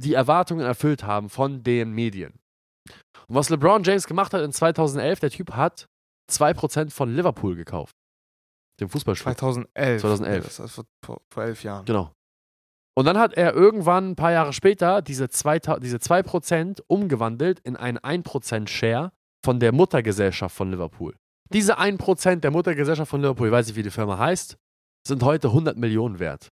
die 0.00 0.14
Erwartungen 0.14 0.66
erfüllt 0.66 1.04
haben 1.04 1.30
von 1.30 1.62
den 1.62 1.92
Medien. 1.92 2.34
Und 3.28 3.34
was 3.34 3.48
LeBron 3.48 3.82
James 3.82 4.06
gemacht 4.06 4.34
hat 4.34 4.42
in 4.42 4.52
2011, 4.52 5.20
der 5.20 5.30
Typ 5.30 5.52
hat 5.52 5.86
2% 6.30 6.90
von 6.90 7.14
Liverpool 7.14 7.56
gekauft. 7.56 7.94
Dem 8.80 8.88
Fußballspiel. 8.88 9.34
2011. 9.34 10.00
2011. 10.02 10.44
Das 10.44 10.58
ist 10.58 10.82
vor, 11.04 11.20
vor, 11.32 11.42
elf 11.42 11.62
Jahren. 11.62 11.84
Genau. 11.86 12.12
Und 12.98 13.04
dann 13.04 13.18
hat 13.18 13.34
er 13.34 13.54
irgendwann 13.54 14.10
ein 14.10 14.16
paar 14.16 14.32
Jahre 14.32 14.52
später 14.52 15.02
diese 15.02 15.26
2%, 15.26 15.80
diese 15.80 15.98
2% 15.98 16.80
umgewandelt 16.86 17.60
in 17.60 17.76
einen 17.76 17.98
1% 17.98 18.68
Share 18.68 19.12
von 19.46 19.60
der 19.60 19.70
Muttergesellschaft 19.72 20.56
von 20.56 20.70
Liverpool. 20.72 21.14
Diese 21.52 21.78
1% 21.78 22.40
der 22.40 22.50
Muttergesellschaft 22.50 23.08
von 23.08 23.20
Liverpool, 23.20 23.46
ich 23.46 23.52
weiß 23.52 23.68
nicht, 23.68 23.76
wie 23.76 23.84
die 23.84 23.90
Firma 23.90 24.18
heißt, 24.18 24.56
sind 25.06 25.22
heute 25.22 25.46
100 25.48 25.76
Millionen 25.78 26.18
wert. 26.18 26.48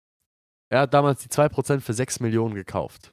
Er 0.71 0.81
hat 0.83 0.93
damals 0.93 1.23
die 1.23 1.29
2% 1.31 1.81
für 1.81 1.94
6 1.94 2.21
Millionen 2.21 2.55
gekauft. 2.55 3.11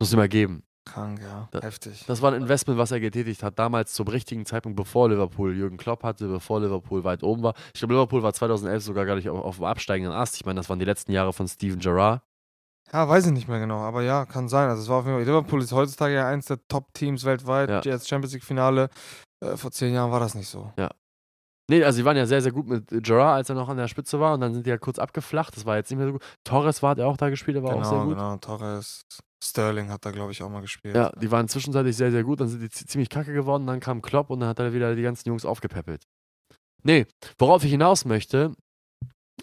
Muss 0.00 0.10
ich 0.10 0.16
mal 0.16 0.28
geben. 0.28 0.64
Krank, 0.84 1.20
ja. 1.20 1.48
Da- 1.52 1.62
Heftig. 1.62 2.04
Das 2.08 2.20
war 2.20 2.32
ein 2.32 2.42
Investment, 2.42 2.78
was 2.78 2.90
er 2.90 2.98
getätigt 2.98 3.44
hat, 3.44 3.58
damals 3.60 3.92
zum 3.92 4.08
richtigen 4.08 4.44
Zeitpunkt, 4.44 4.76
bevor 4.76 5.08
Liverpool 5.08 5.54
Jürgen 5.56 5.76
Klopp 5.76 6.02
hatte, 6.02 6.26
bevor 6.26 6.60
Liverpool 6.60 7.04
weit 7.04 7.22
oben 7.22 7.44
war. 7.44 7.54
Ich 7.74 7.80
glaube, 7.80 7.94
Liverpool 7.94 8.24
war 8.24 8.32
2011 8.34 8.82
sogar 8.82 9.06
gar 9.06 9.14
nicht 9.14 9.28
auf, 9.28 9.40
auf 9.40 9.56
dem 9.56 9.64
absteigenden 9.64 10.12
Ast. 10.12 10.34
Ich 10.36 10.44
meine, 10.44 10.58
das 10.58 10.68
waren 10.68 10.80
die 10.80 10.84
letzten 10.84 11.12
Jahre 11.12 11.32
von 11.32 11.46
Steven 11.46 11.78
Gerrard. 11.78 12.22
Ja, 12.92 13.08
weiß 13.08 13.26
ich 13.26 13.32
nicht 13.32 13.48
mehr 13.48 13.58
genau, 13.58 13.78
aber 13.80 14.02
ja, 14.02 14.24
kann 14.26 14.48
sein. 14.48 14.68
Also 14.68 14.82
es 14.82 14.88
war 14.88 14.98
auf 14.98 15.04
jeden 15.06 15.16
Fall, 15.18 15.24
Liverpool 15.26 15.60
ist 15.62 15.72
heutzutage 15.72 16.14
ja 16.14 16.28
eins 16.28 16.46
der 16.46 16.58
Top-Teams 16.68 17.24
weltweit. 17.24 17.68
Ja. 17.68 17.80
Jetzt 17.82 18.08
Champions 18.08 18.32
League-Finale. 18.32 18.88
Äh, 19.44 19.56
vor 19.56 19.70
zehn 19.72 19.92
Jahren 19.92 20.10
war 20.12 20.20
das 20.20 20.34
nicht 20.34 20.48
so. 20.48 20.72
Nee, 21.68 21.82
also 21.82 21.96
sie 21.96 22.04
waren 22.04 22.16
ja 22.16 22.26
sehr, 22.26 22.40
sehr 22.40 22.52
gut 22.52 22.68
mit 22.68 22.86
Gerrard, 22.88 23.34
als 23.38 23.48
er 23.48 23.56
noch 23.56 23.68
an 23.68 23.76
der 23.76 23.88
Spitze 23.88 24.20
war 24.20 24.34
und 24.34 24.40
dann 24.40 24.54
sind 24.54 24.66
die 24.66 24.70
ja 24.70 24.78
kurz 24.78 25.00
abgeflacht. 25.00 25.56
Das 25.56 25.66
war 25.66 25.76
jetzt 25.76 25.90
nicht 25.90 25.98
mehr 25.98 26.06
so 26.06 26.12
gut. 26.12 26.22
Torres 26.44 26.80
war, 26.80 26.90
hat 26.90 26.98
er 27.00 27.08
auch 27.08 27.16
da 27.16 27.28
gespielt, 27.28 27.56
der 27.56 27.64
war 27.64 27.74
auch 27.74 27.82
sehr 27.84 27.90
genau, 27.92 28.04
gut. 28.04 28.14
genau. 28.14 28.36
Torres, 28.36 29.02
Sterling 29.44 29.90
hat 29.90 30.04
da, 30.06 30.12
glaube 30.12 30.30
ich, 30.30 30.40
auch 30.44 30.48
mal 30.48 30.60
gespielt. 30.60 30.94
Ja, 30.94 31.10
die 31.10 31.30
waren 31.32 31.48
zwischenzeitlich 31.48 31.96
sehr, 31.96 32.12
sehr 32.12 32.22
gut. 32.22 32.40
Dann 32.40 32.46
sind 32.48 32.60
die 32.62 32.70
zi- 32.70 32.86
ziemlich 32.86 33.10
kacke 33.10 33.32
geworden. 33.32 33.66
Dann 33.66 33.80
kam 33.80 34.00
Klopp 34.00 34.30
und 34.30 34.38
dann 34.40 34.48
hat 34.48 34.60
er 34.60 34.72
wieder 34.72 34.94
die 34.94 35.02
ganzen 35.02 35.28
Jungs 35.28 35.44
aufgepäppelt. 35.44 36.04
Nee, 36.84 37.04
worauf 37.36 37.64
ich 37.64 37.70
hinaus 37.72 38.04
möchte, 38.04 38.54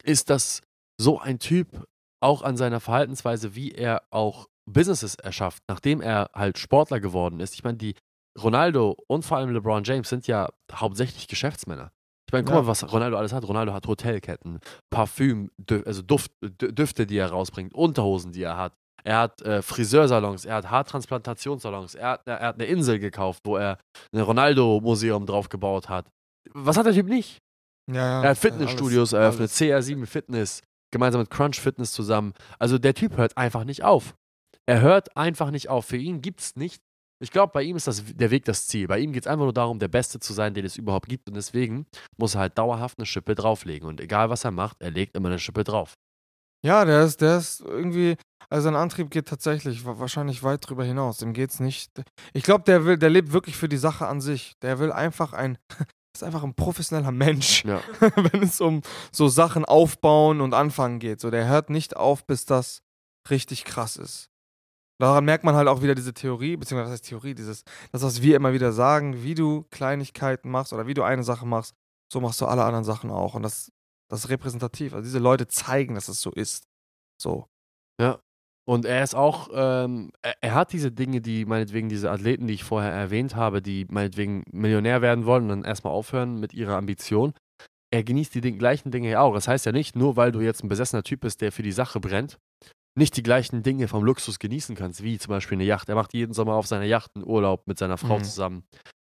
ist, 0.03 0.29
dass 0.29 0.61
so 0.97 1.19
ein 1.19 1.39
Typ 1.39 1.83
auch 2.23 2.41
an 2.41 2.57
seiner 2.57 2.79
Verhaltensweise, 2.79 3.55
wie 3.55 3.71
er 3.71 4.01
auch 4.11 4.47
Businesses 4.69 5.15
erschafft, 5.15 5.61
nachdem 5.69 6.01
er 6.01 6.29
halt 6.33 6.57
Sportler 6.57 6.99
geworden 6.99 7.39
ist. 7.39 7.53
Ich 7.53 7.63
meine, 7.63 7.77
die 7.77 7.95
Ronaldo 8.41 8.95
und 9.07 9.23
vor 9.25 9.37
allem 9.37 9.49
LeBron 9.51 9.83
James 9.83 10.09
sind 10.09 10.25
ja 10.27 10.49
hauptsächlich 10.71 11.27
Geschäftsmänner. 11.27 11.91
Ich 12.27 12.33
meine, 12.33 12.45
guck 12.45 12.53
Ja. 12.55 12.61
mal, 12.61 12.67
was 12.67 12.91
Ronaldo 12.91 13.17
alles 13.17 13.33
hat. 13.33 13.47
Ronaldo 13.47 13.73
hat 13.73 13.85
Hotelketten, 13.85 14.59
Parfüm, 14.89 15.51
also 15.85 16.01
Duft, 16.01 16.31
Dü 16.41 16.71
Düfte, 16.71 17.05
die 17.05 17.17
er 17.17 17.29
rausbringt, 17.29 17.73
Unterhosen, 17.75 18.31
die 18.31 18.43
er 18.43 18.57
hat. 18.57 18.73
Er 19.03 19.17
hat 19.19 19.41
äh, 19.41 19.61
Friseursalons, 19.61 20.45
er 20.45 20.55
hat 20.55 20.71
Haartransplantationssalons, 20.71 21.95
er 21.95 22.09
hat, 22.11 22.21
er 22.25 22.39
hat 22.39 22.55
eine 22.55 22.65
Insel 22.65 22.99
gekauft, 22.99 23.41
wo 23.45 23.57
er 23.57 23.77
ein 24.13 24.21
Ronaldo-Museum 24.21 25.25
drauf 25.25 25.49
gebaut 25.49 25.89
hat. 25.89 26.07
Was 26.53 26.77
hat 26.77 26.85
der 26.85 26.93
Typ 26.93 27.07
nicht? 27.07 27.37
ja, 27.91 27.95
ja. 27.95 28.23
Er 28.23 28.29
hat 28.31 28.37
Fitnessstudios 28.37 29.13
alles, 29.13 29.37
eröffnet, 29.39 29.51
CR7 29.51 30.05
Fitness, 30.05 30.61
gemeinsam 30.93 31.19
mit 31.19 31.29
Crunch 31.29 31.59
Fitness 31.59 31.91
zusammen. 31.91 32.33
Also 32.59 32.77
der 32.77 32.93
Typ 32.93 33.17
hört 33.17 33.37
einfach 33.37 33.65
nicht 33.65 33.83
auf. 33.83 34.15
Er 34.65 34.79
hört 34.79 35.17
einfach 35.17 35.51
nicht 35.51 35.67
auf. 35.67 35.85
Für 35.85 35.97
ihn 35.97 36.21
gibt 36.21 36.39
es 36.39 36.55
nicht. 36.55 36.81
Ich 37.21 37.31
glaube, 37.31 37.51
bei 37.53 37.63
ihm 37.63 37.75
ist 37.75 37.87
das 37.87 38.03
der 38.05 38.31
Weg 38.31 38.45
das 38.45 38.67
Ziel. 38.67 38.87
Bei 38.87 38.99
ihm 38.99 39.11
geht 39.13 39.23
es 39.23 39.27
einfach 39.27 39.43
nur 39.43 39.53
darum, 39.53 39.79
der 39.79 39.87
Beste 39.89 40.19
zu 40.19 40.33
sein, 40.33 40.53
den 40.53 40.65
es 40.65 40.77
überhaupt 40.77 41.07
gibt. 41.09 41.27
Und 41.27 41.35
deswegen 41.35 41.85
muss 42.17 42.35
er 42.35 42.41
halt 42.41 42.57
dauerhaft 42.57 42.97
eine 42.97 43.05
Schippe 43.05 43.35
drauflegen. 43.35 43.87
Und 43.87 43.99
egal, 43.99 44.29
was 44.29 44.45
er 44.45 44.51
macht, 44.51 44.77
er 44.81 44.91
legt 44.91 45.15
immer 45.17 45.29
eine 45.29 45.39
Schippe 45.39 45.63
drauf. 45.63 45.93
Ja, 46.65 46.85
der 46.85 47.03
ist, 47.03 47.19
der 47.19 47.37
ist 47.37 47.59
irgendwie, 47.61 48.15
also 48.49 48.65
sein 48.65 48.75
Antrieb 48.75 49.09
geht 49.09 49.27
tatsächlich 49.27 49.85
wa- 49.85 49.99
wahrscheinlich 49.99 50.43
weit 50.43 50.67
drüber 50.67 50.85
hinaus. 50.85 51.17
Dem 51.17 51.33
geht's 51.33 51.59
nicht. 51.59 51.91
Ich 52.33 52.43
glaube, 52.43 52.63
der 52.63 52.85
will, 52.85 52.97
der 52.97 53.09
lebt 53.09 53.33
wirklich 53.33 53.57
für 53.57 53.67
die 53.69 53.77
Sache 53.77 54.07
an 54.07 54.21
sich. 54.21 54.53
Der 54.61 54.79
will 54.79 54.91
einfach 54.91 55.33
ein, 55.33 55.57
ist 56.13 56.23
einfach 56.23 56.43
ein 56.43 56.53
professioneller 56.53 57.11
Mensch, 57.11 57.65
Ja. 57.65 57.81
wenn 58.15 58.43
es 58.43 58.61
um 58.61 58.81
so 59.11 59.27
Sachen 59.27 59.65
aufbauen 59.65 60.41
und 60.41 60.53
anfangen 60.53 60.99
geht. 60.99 61.19
So, 61.19 61.31
der 61.31 61.47
hört 61.47 61.69
nicht 61.69 61.97
auf, 61.97 62.25
bis 62.25 62.45
das 62.45 62.81
richtig 63.29 63.65
krass 63.65 63.97
ist. 63.97 64.29
Daran 64.99 65.25
merkt 65.25 65.43
man 65.43 65.55
halt 65.55 65.67
auch 65.67 65.81
wieder 65.81 65.95
diese 65.95 66.13
Theorie, 66.13 66.55
beziehungsweise 66.55 66.91
was 66.91 66.99
heißt 66.99 67.09
Theorie, 67.09 67.33
dieses, 67.33 67.63
das, 67.91 68.03
was 68.03 68.21
wir 68.21 68.35
immer 68.35 68.53
wieder 68.53 68.71
sagen, 68.71 69.23
wie 69.23 69.33
du 69.33 69.63
Kleinigkeiten 69.71 70.49
machst 70.49 70.71
oder 70.71 70.87
wie 70.87 70.93
du 70.93 71.03
eine 71.03 71.23
Sache 71.23 71.45
machst, 71.45 71.73
so 72.11 72.21
machst 72.21 72.39
du 72.41 72.45
alle 72.45 72.63
anderen 72.63 72.85
Sachen 72.85 73.09
auch. 73.09 73.33
Und 73.33 73.41
das, 73.43 73.71
das 74.09 74.25
ist 74.25 74.29
repräsentativ. 74.29 74.93
Also 74.93 75.03
diese 75.03 75.19
Leute 75.19 75.47
zeigen, 75.47 75.95
dass 75.95 76.07
es 76.09 76.21
so 76.21 76.31
ist. 76.31 76.65
So. 77.19 77.47
Und 78.65 78.85
er 78.85 79.03
ist 79.03 79.13
auch, 79.15 79.49
ähm, 79.53 80.11
er, 80.21 80.35
er 80.41 80.53
hat 80.53 80.71
diese 80.71 80.91
Dinge, 80.91 81.19
die 81.21 81.45
meinetwegen 81.45 81.89
diese 81.89 82.09
Athleten, 82.09 82.47
die 82.47 82.53
ich 82.53 82.63
vorher 82.63 82.91
erwähnt 82.91 83.35
habe, 83.35 83.61
die 83.61 83.85
meinetwegen 83.89 84.43
Millionär 84.51 85.01
werden 85.01 85.25
wollen 85.25 85.43
und 85.43 85.49
dann 85.49 85.63
erstmal 85.65 85.93
aufhören 85.93 86.39
mit 86.39 86.53
ihrer 86.53 86.77
Ambition. 86.77 87.33
Er 87.91 88.03
genießt 88.03 88.33
die 88.33 88.41
Ding, 88.41 88.57
gleichen 88.57 88.89
Dinge 88.91 89.09
ja 89.09 89.19
auch. 89.21 89.33
Das 89.33 89.47
heißt 89.47 89.65
ja 89.65 89.71
nicht, 89.71 89.95
nur 89.95 90.15
weil 90.15 90.31
du 90.31 90.39
jetzt 90.39 90.63
ein 90.63 90.69
besessener 90.69 91.03
Typ 91.03 91.21
bist, 91.21 91.41
der 91.41 91.51
für 91.51 91.61
die 91.61 91.71
Sache 91.73 91.99
brennt, 91.99 92.37
nicht 92.97 93.17
die 93.17 93.23
gleichen 93.23 93.63
Dinge 93.63 93.87
vom 93.87 94.03
Luxus 94.03 94.39
genießen 94.39 94.75
kannst, 94.75 95.03
wie 95.03 95.17
zum 95.17 95.29
Beispiel 95.31 95.57
eine 95.57 95.65
Yacht. 95.65 95.89
Er 95.89 95.95
macht 95.95 96.13
jeden 96.13 96.33
Sommer 96.33 96.53
auf 96.53 96.67
seiner 96.67 96.85
Yacht 96.85 97.11
einen 97.15 97.25
Urlaub 97.25 97.67
mit 97.67 97.77
seiner 97.77 97.97
Frau 97.97 98.19
Mhm. 98.19 98.23
zusammen. 98.23 98.63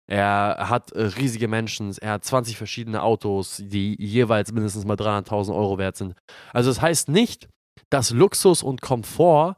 Er 0.07 0.69
hat 0.69 0.91
äh, 0.91 1.03
riesige 1.03 1.47
Menschen, 1.47 1.95
er 1.99 2.11
hat 2.13 2.25
20 2.25 2.57
verschiedene 2.57 3.01
Autos, 3.01 3.61
die 3.63 3.95
jeweils 3.99 4.51
mindestens 4.51 4.85
mal 4.85 4.97
300.000 4.97 5.55
Euro 5.55 5.77
wert 5.77 5.95
sind. 5.95 6.13
Also 6.53 6.69
das 6.69 6.81
heißt 6.81 7.09
nicht, 7.09 7.47
dass 7.89 8.11
Luxus 8.11 8.63
und 8.63 8.81
Komfort 8.81 9.57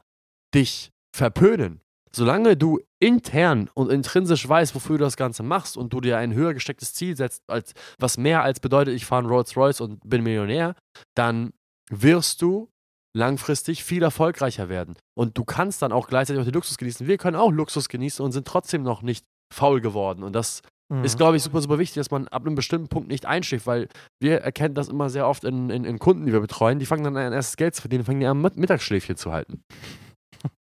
dich 0.54 0.92
verpönen. 1.16 1.82
Solange 2.16 2.56
du 2.58 2.80
intern 3.00 3.70
und 3.74 3.92
intrinsisch 3.92 4.48
weißt, 4.48 4.74
wofür 4.74 4.98
du 4.98 5.04
das 5.04 5.18
Ganze 5.18 5.44
machst 5.44 5.78
und 5.78 5.94
du 5.94 6.02
dir 6.02 6.18
ein 6.18 6.34
höher 6.34 6.54
gestecktes 6.54 6.94
Ziel 6.94 7.16
setzt, 7.16 7.44
als, 7.48 7.74
was 8.00 8.18
mehr 8.18 8.44
als 8.44 8.60
bedeutet, 8.60 8.96
ich 8.96 9.06
fahre 9.06 9.20
einen 9.20 9.30
Rolls-Royce 9.30 9.82
und 9.82 10.00
bin 10.10 10.24
Millionär, 10.24 10.76
dann 11.16 11.54
wirst 11.90 12.42
du 12.42 12.70
langfristig 13.16 13.84
viel 13.84 14.04
erfolgreicher 14.04 14.70
werden. 14.70 14.96
Und 15.16 15.38
du 15.38 15.44
kannst 15.44 15.82
dann 15.82 15.92
auch 15.92 16.08
gleichzeitig 16.08 16.42
auch 16.42 16.46
den 16.46 16.54
Luxus 16.54 16.78
genießen. 16.78 17.08
Wir 17.08 17.18
können 17.18 17.36
auch 17.36 17.52
Luxus 17.52 17.90
genießen 17.90 18.24
und 18.24 18.32
sind 18.32 18.48
trotzdem 18.48 18.84
noch 18.84 19.02
nicht 19.02 19.26
faul 19.54 19.82
geworden. 19.82 20.24
Und 20.24 20.34
das 20.34 20.62
Mhm. 20.90 21.04
ist, 21.04 21.18
glaube 21.18 21.36
ich, 21.38 21.44
super, 21.44 21.62
super 21.62 21.80
wichtig, 21.80 21.96
dass 21.96 22.12
man 22.12 22.28
ab 22.30 22.46
einem 22.46 22.56
bestimmten 22.56 22.88
Punkt 22.88 23.10
nicht 23.10 23.26
einschläft, 23.26 23.68
weil 23.68 23.90
wir 24.22 24.40
erkennen 24.40 24.74
das 24.74 24.88
immer 24.88 25.10
sehr 25.10 25.28
oft 25.28 25.44
in, 25.44 25.70
in, 25.70 25.84
in 25.84 26.00
Kunden, 26.00 26.26
die 26.26 26.32
wir 26.34 26.40
betreuen. 26.40 26.80
Die 26.80 26.86
fangen 26.86 27.04
dann 27.04 27.18
an, 27.18 27.34
erstes 27.34 27.58
Geld 27.58 27.76
zu 27.76 27.82
verdienen, 27.82 28.06
fangen 28.06 28.22
die 28.22 28.26
an, 28.26 28.42
Mit- 28.42 28.58
Mittagsschläfchen 28.58 29.18
zu 29.18 29.32
halten. 29.32 29.64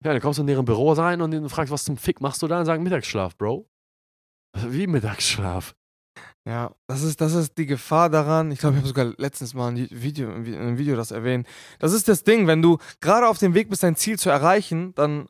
Ja, 0.05 0.11
dann 0.13 0.21
kommst 0.21 0.37
du 0.37 0.43
in 0.43 0.47
deren 0.47 0.65
Büro 0.65 0.91
rein 0.93 1.19
und 1.21 1.31
du 1.31 1.49
fragst, 1.49 1.71
was 1.73 1.83
zum 1.83 1.97
Fick 1.97 2.21
machst 2.21 2.41
du 2.43 2.47
da? 2.47 2.59
Und 2.59 2.65
sagen 2.67 2.83
Mittagsschlaf, 2.83 3.35
Bro. 3.35 3.65
Wie 4.67 4.85
Mittagsschlaf? 4.85 5.73
Ja, 6.47 6.71
das 6.87 7.01
ist, 7.01 7.19
das 7.21 7.33
ist 7.33 7.57
die 7.57 7.65
Gefahr 7.65 8.09
daran. 8.09 8.51
Ich 8.51 8.59
glaube, 8.59 8.75
ich 8.75 8.79
habe 8.81 8.87
sogar 8.87 9.13
letztens 9.17 9.53
mal 9.53 9.69
ein 9.69 9.87
Video, 9.89 10.29
in 10.31 10.55
einem 10.55 10.77
Video 10.77 10.95
das 10.95 11.11
erwähnt. 11.11 11.47
Das 11.79 11.91
ist 11.91 12.07
das 12.07 12.23
Ding, 12.23 12.45
wenn 12.47 12.61
du 12.61 12.77
gerade 13.01 13.27
auf 13.27 13.39
dem 13.39 13.55
Weg 13.55 13.69
bist, 13.69 13.81
dein 13.81 13.95
Ziel 13.95 14.19
zu 14.19 14.29
erreichen, 14.29 14.93
dann, 14.93 15.27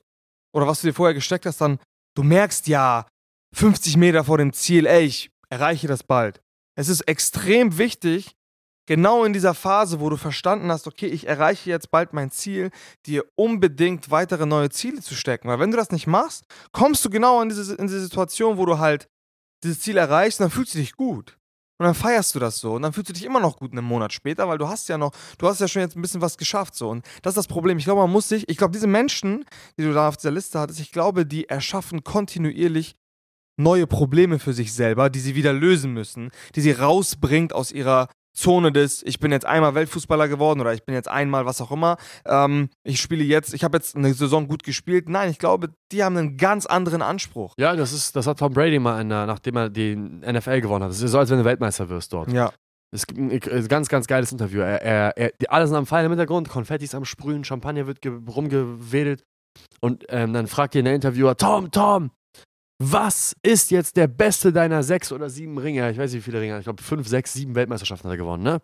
oder 0.54 0.68
was 0.68 0.82
du 0.82 0.88
dir 0.88 0.94
vorher 0.94 1.14
gesteckt 1.14 1.46
hast, 1.46 1.62
dann, 1.62 1.78
du 2.18 2.24
merkst 2.24 2.68
ja 2.68 3.06
50 3.54 3.98
Meter 3.98 4.24
vor 4.24 4.38
dem 4.38 4.54
Ziel, 4.54 4.86
ey, 4.86 5.06
ich 5.06 5.32
erreiche 5.50 5.88
das 5.88 6.04
bald. 6.04 6.42
Es 6.76 6.90
ist 6.90 7.02
extrem 7.02 7.78
wichtig, 7.78 8.36
genau 8.86 9.24
in 9.24 9.34
dieser 9.34 9.54
Phase, 9.54 10.00
wo 10.00 10.10
du 10.10 10.18
verstanden 10.18 10.72
hast, 10.72 10.88
okay, 10.88 11.08
ich 11.08 11.28
erreiche 11.28 11.70
jetzt 11.70 11.92
bald 11.92 12.14
mein 12.14 12.32
Ziel, 12.32 12.72
dir 13.06 13.24
unbedingt 13.36 14.12
weitere 14.12 14.46
neue 14.46 14.70
Ziele 14.70 15.02
zu 15.02 15.16
stecken. 15.16 15.48
Weil 15.48 15.60
wenn 15.60 15.72
du 15.72 15.78
das 15.78 15.92
nicht 15.92 16.08
machst, 16.08 16.46
kommst 16.72 17.06
du 17.06 17.10
genau 17.10 17.42
in 17.42 17.50
diese, 17.50 17.76
in 17.76 17.88
diese 17.88 18.02
Situation, 18.02 18.58
wo 18.58 18.66
du 18.66 18.80
halt 18.80 19.08
dieses 19.64 19.80
Ziel 19.82 19.98
erreichst, 19.98 20.40
dann 20.40 20.50
fühlst 20.50 20.74
du 20.74 20.80
dich 20.80 20.94
gut. 20.94 21.38
Und 21.80 21.88
dann 21.88 21.96
feierst 21.96 22.36
du 22.36 22.40
das 22.40 22.60
so. 22.60 22.74
Und 22.74 22.84
dann 22.84 22.94
fühlst 22.94 23.10
du 23.10 23.14
dich 23.14 23.26
immer 23.26 23.40
noch 23.40 23.58
gut 23.58 23.72
einen 23.72 23.86
Monat 23.86 24.14
später, 24.14 24.48
weil 24.48 24.58
du 24.58 24.68
hast 24.68 24.88
ja 24.90 24.98
noch, 24.98 25.12
du 25.38 25.48
hast 25.48 25.60
ja 25.60 25.68
schon 25.68 25.82
jetzt 25.82 25.96
ein 25.96 26.02
bisschen 26.02 26.22
was 26.22 26.38
geschafft. 26.38 26.76
So. 26.76 26.90
Und 26.90 27.06
das 27.24 27.32
ist 27.32 27.38
das 27.38 27.48
Problem. 27.48 27.78
Ich 27.78 27.86
glaube, 27.86 28.02
man 28.02 28.12
muss 28.12 28.30
sich, 28.30 28.48
ich 28.48 28.58
glaube, 28.58 28.74
diese 28.74 28.88
Menschen, 28.88 29.46
die 29.78 29.84
du 29.84 29.94
da 29.94 30.08
auf 30.08 30.18
dieser 30.18 30.32
Liste 30.32 30.60
hattest, 30.60 30.80
ich 30.80 30.92
glaube, 30.92 31.26
die 31.26 31.50
erschaffen 31.50 32.04
kontinuierlich 32.04 32.96
neue 33.58 33.88
Probleme 33.88 34.40
für 34.40 34.54
sich 34.54 34.74
selber, 34.74 35.10
die 35.10 35.20
sie 35.20 35.36
wieder 35.36 35.54
lösen 35.54 35.94
müssen, 35.94 36.32
die 36.56 36.62
sie 36.62 36.72
rausbringt 36.72 37.54
aus 37.54 37.72
ihrer 37.72 38.08
Zone 38.36 38.72
des, 38.72 39.04
ich 39.04 39.20
bin 39.20 39.32
jetzt 39.32 39.46
einmal 39.46 39.76
Weltfußballer 39.76 40.28
geworden 40.28 40.60
oder 40.60 40.74
ich 40.74 40.84
bin 40.84 40.96
jetzt 40.96 41.08
einmal 41.08 41.46
was 41.46 41.62
auch 41.62 41.72
immer, 41.72 41.98
ähm, 42.26 42.70
ich 42.84 43.00
spiele 43.00 43.24
jetzt, 43.24 43.54
ich 43.54 43.64
habe 43.64 43.78
jetzt 43.78 43.96
eine 43.96 44.12
Saison 44.16 44.48
gut 44.48 44.64
gespielt. 44.64 45.08
Nein, 45.08 45.30
ich 45.30 45.38
glaube, 45.38 45.70
die 45.92 46.04
haben 46.04 46.18
einen 46.18 46.36
ganz 46.38 46.66
anderen 46.66 47.04
Anspruch. 47.04 47.54
Ja, 47.60 47.76
das 47.76 47.94
ist, 47.94 48.16
das 48.16 48.26
hat 48.26 48.40
Tom 48.40 48.52
Brady 48.54 48.80
mal, 48.80 49.02
in, 49.02 49.08
nachdem 49.10 49.56
er 49.58 49.70
den 49.70 50.22
NFL 50.22 50.62
gewonnen 50.62 50.84
hat. 50.84 50.90
Das 50.90 51.00
ist 51.02 51.12
so, 51.12 51.20
als 51.20 51.30
wenn 51.30 51.38
du 51.38 51.46
Weltmeister 51.46 51.90
wirst 51.90 52.12
dort. 52.12 52.32
Ja. 52.34 52.52
Es 52.90 53.06
gibt 53.06 53.20
ein 53.20 53.32
ein 53.32 53.68
ganz, 53.68 53.88
ganz 53.88 54.08
geiles 54.08 54.32
Interview. 54.32 54.62
Er, 54.62 54.82
er, 54.82 55.18
er, 55.18 55.32
die, 55.40 55.50
alle 55.50 55.68
sind 55.68 55.76
am 55.76 55.86
Feiern 55.86 56.06
im 56.06 56.12
Hintergrund, 56.12 56.50
Konfetti 56.50 56.86
ist 56.86 56.96
am 56.96 57.06
Sprühen, 57.06 57.44
Champagner 57.44 57.86
wird 57.86 58.02
ge- 58.02 58.20
rumgewedelt. 58.28 59.24
Und 59.80 60.06
ähm, 60.10 60.34
dann 60.34 60.48
fragt 60.48 60.74
ihn 60.74 60.86
der 60.86 60.96
Interviewer, 60.96 61.38
Tom, 61.38 61.70
Tom, 61.70 62.10
was 62.92 63.36
ist 63.44 63.72
jetzt 63.72 63.96
der 63.96 64.08
beste 64.08 64.52
deiner 64.52 64.84
sechs 64.84 65.12
oder 65.12 65.30
sieben 65.30 65.58
Ringe? 65.58 65.90
Ich 65.92 65.98
weiß 65.98 66.12
nicht, 66.12 66.22
wie 66.22 66.32
viele 66.32 66.42
Ringe, 66.42 66.58
ich 66.58 66.66
glaube 66.66 66.84
fünf, 66.84 67.08
sechs, 67.08 67.34
sieben 67.34 67.56
Weltmeisterschaften 67.56 68.08
hat 68.08 68.14
er 68.14 68.18
gewonnen, 68.18 68.44
ne? 68.44 68.62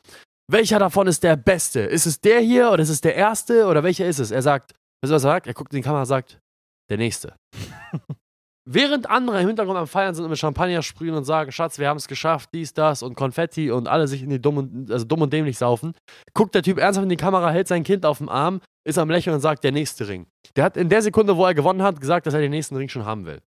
Welcher 0.51 0.79
davon 0.79 1.07
ist 1.07 1.23
der 1.23 1.35
beste? 1.35 1.81
Ist 1.81 2.05
es 2.05 2.19
der 2.19 2.39
hier 2.39 2.71
oder 2.71 2.81
ist 2.81 2.89
es 2.89 3.01
der 3.01 3.15
erste 3.15 3.67
oder 3.67 3.83
welcher 3.83 4.07
ist 4.07 4.19
es? 4.19 4.31
Er 4.31 4.41
sagt, 4.41 4.73
weißt 5.01 5.11
du, 5.11 5.15
was 5.15 5.23
er 5.23 5.29
sagt? 5.31 5.47
Er 5.47 5.53
guckt 5.53 5.71
in 5.73 5.77
die 5.77 5.83
Kamera 5.83 6.01
und 6.01 6.07
sagt, 6.07 6.39
der 6.89 6.97
nächste. 6.97 7.35
Während 8.71 9.09
andere 9.09 9.41
im 9.41 9.47
Hintergrund 9.47 9.77
am 9.77 9.87
Feiern 9.87 10.13
sind 10.13 10.23
und 10.25 10.31
mit 10.31 10.39
Champagner 10.39 10.81
sprühen 10.81 11.15
und 11.15 11.23
sagen, 11.23 11.51
Schatz, 11.51 11.79
wir 11.79 11.87
haben 11.87 11.97
es 11.97 12.07
geschafft, 12.07 12.49
dies, 12.53 12.73
das 12.73 13.03
und 13.03 13.15
Konfetti 13.15 13.71
und 13.71 13.87
alle 13.87 14.07
sich 14.07 14.23
in 14.23 14.29
die 14.29 14.41
dumm 14.41 14.57
und, 14.57 14.91
also 14.91 15.05
dumm 15.05 15.21
und 15.21 15.31
dämlich 15.31 15.57
saufen, 15.57 15.93
guckt 16.33 16.53
der 16.55 16.63
Typ 16.63 16.77
ernsthaft 16.77 17.03
in 17.03 17.09
die 17.09 17.15
Kamera, 17.15 17.51
hält 17.51 17.67
sein 17.67 17.83
Kind 17.83 18.05
auf 18.05 18.17
dem 18.17 18.29
Arm, 18.29 18.61
ist 18.83 18.97
am 18.97 19.09
Lächeln 19.09 19.35
und 19.35 19.41
sagt, 19.41 19.63
der 19.63 19.71
nächste 19.71 20.07
Ring. 20.07 20.27
Der 20.55 20.63
hat 20.63 20.77
in 20.77 20.89
der 20.89 21.01
Sekunde, 21.01 21.37
wo 21.37 21.45
er 21.45 21.53
gewonnen 21.53 21.83
hat, 21.83 21.99
gesagt, 21.99 22.27
dass 22.27 22.33
er 22.33 22.41
den 22.41 22.51
nächsten 22.51 22.75
Ring 22.75 22.89
schon 22.89 23.05
haben 23.05 23.25
will. 23.25 23.39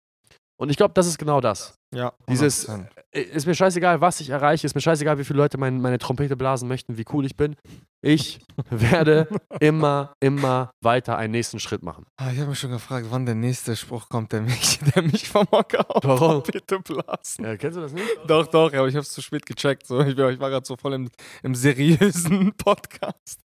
Und 0.60 0.68
ich 0.68 0.76
glaube, 0.76 0.92
das 0.92 1.06
ist 1.06 1.16
genau 1.18 1.40
das. 1.40 1.72
Ja. 1.94 2.12
Dieses- 2.28 2.68
100%. 2.68 2.86
Äh, 3.12 3.22
Ist 3.22 3.46
mir 3.46 3.54
scheißegal, 3.54 4.00
was 4.02 4.20
ich 4.20 4.28
erreiche, 4.28 4.66
ist 4.66 4.74
mir 4.74 4.82
scheißegal, 4.82 5.18
wie 5.18 5.24
viele 5.24 5.38
Leute 5.38 5.56
mein, 5.56 5.80
meine 5.80 5.98
Trompete 5.98 6.36
blasen 6.36 6.68
möchten, 6.68 6.98
wie 6.98 7.04
cool 7.12 7.24
ich 7.24 7.34
bin. 7.34 7.56
Ich 8.02 8.40
werde 8.70 9.26
immer, 9.58 10.12
immer 10.20 10.70
weiter 10.82 11.16
einen 11.16 11.32
nächsten 11.32 11.58
Schritt 11.60 11.82
machen. 11.82 12.04
Ah, 12.18 12.30
ich 12.30 12.38
habe 12.38 12.50
mich 12.50 12.58
schon 12.60 12.70
gefragt, 12.72 13.06
wann 13.08 13.24
der 13.24 13.34
nächste 13.34 13.74
Spruch 13.74 14.08
kommt, 14.10 14.32
der 14.32 14.42
mich, 14.42 14.78
der 14.94 15.02
mich 15.02 15.28
vom 15.28 15.46
Hocker 15.50 15.84
auf 15.88 16.04
Warum? 16.04 16.42
Bitte 16.42 16.78
blasen. 16.78 17.44
Ja, 17.46 17.56
kennst 17.56 17.78
du 17.78 17.80
das 17.80 17.92
nicht? 17.94 18.06
Doch, 18.26 18.46
doch, 18.46 18.72
aber 18.74 18.86
ich 18.86 18.94
habe 18.94 19.02
es 19.02 19.10
zu 19.12 19.22
spät 19.22 19.46
gecheckt. 19.46 19.86
So. 19.86 20.00
Ich, 20.02 20.16
war- 20.16 20.38
war 20.38 20.50
gerade 20.50 20.66
so 20.66 20.76
voll 20.76 20.92
im, 20.92 21.10
im 21.42 21.54
seriösen 21.54 22.52
Podcast. 22.58 23.40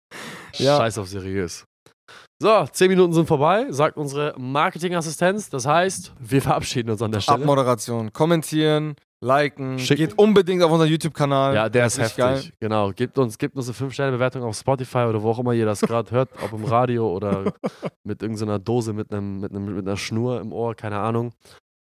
Ja. 0.56 0.78
Scheiß 0.78 0.98
auf 0.98 1.08
seriös. 1.08 1.66
So, 2.42 2.66
zehn 2.72 2.90
Minuten 2.90 3.14
sind 3.14 3.28
vorbei, 3.28 3.68
sagt 3.70 3.98
unsere 3.98 4.34
Marketingassistenz. 4.38 5.50
Das 5.50 5.66
heißt, 5.66 6.14
wir 6.20 6.42
verabschieden 6.42 6.90
uns 6.92 7.02
an 7.02 7.12
der 7.12 7.22
Stelle. 7.22 7.40
Abmoderation. 7.40 8.12
Kommentieren, 8.14 8.96
liken. 9.22 9.80
Schick- 9.80 9.98
Geht 9.98 10.18
unbedingt 10.18 10.62
auf 10.62 10.72
unseren 10.72 10.90
YouTube-Kanal. 10.90 11.56
Ja, 11.56 11.70
der 11.70 11.86
ist 11.88 11.98
richtig 12.00 12.24
heftig. 12.24 12.54
Genau. 12.60 12.92
Gebt 12.92 13.18
uns, 13.18 13.38
gebt 13.38 13.56
uns 13.56 13.68
eine 13.68 13.90
5-Sterne-Bewertung 13.90 14.44
auf 14.44 14.58
Spotify 14.58 15.06
oder 15.10 15.24
wo 15.24 15.32
auch 15.32 15.40
immer 15.40 15.54
ihr 15.54 15.66
das 15.66 15.80
gerade 15.82 16.12
hört, 16.12 16.30
ob 16.44 16.52
im 16.54 16.66
Radio 16.66 17.10
oder 17.10 17.54
mit 18.04 18.22
irgendeiner 18.22 18.60
Dose 18.60 18.92
mit, 18.94 19.12
einem, 19.12 19.40
mit, 19.40 19.52
einem, 19.52 19.76
mit 19.76 19.88
einer 19.88 19.98
Schnur 19.98 20.42
im 20.42 20.52
Ohr, 20.52 20.76
keine 20.76 21.00
Ahnung. 21.00 21.32